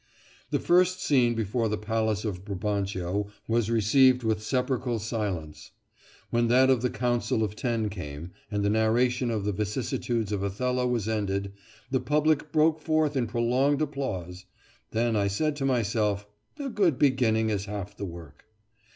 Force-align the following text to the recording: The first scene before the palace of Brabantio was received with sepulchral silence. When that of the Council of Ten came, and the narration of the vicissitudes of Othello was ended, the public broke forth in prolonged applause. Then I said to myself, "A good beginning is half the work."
The 0.49 0.57
first 0.59 0.99
scene 0.99 1.35
before 1.35 1.69
the 1.69 1.77
palace 1.77 2.25
of 2.25 2.43
Brabantio 2.43 3.27
was 3.47 3.69
received 3.69 4.23
with 4.23 4.41
sepulchral 4.41 4.97
silence. 4.97 5.73
When 6.31 6.47
that 6.47 6.71
of 6.71 6.81
the 6.81 6.89
Council 6.89 7.43
of 7.43 7.55
Ten 7.55 7.87
came, 7.87 8.31
and 8.49 8.65
the 8.65 8.69
narration 8.71 9.29
of 9.29 9.45
the 9.45 9.51
vicissitudes 9.51 10.31
of 10.31 10.41
Othello 10.41 10.87
was 10.87 11.07
ended, 11.07 11.53
the 11.91 11.99
public 11.99 12.51
broke 12.51 12.79
forth 12.81 13.15
in 13.15 13.27
prolonged 13.27 13.83
applause. 13.83 14.45
Then 14.89 15.15
I 15.15 15.27
said 15.27 15.55
to 15.57 15.65
myself, 15.65 16.25
"A 16.57 16.67
good 16.69 16.97
beginning 16.97 17.51
is 17.51 17.65
half 17.65 17.95
the 17.95 18.05
work." 18.05 18.45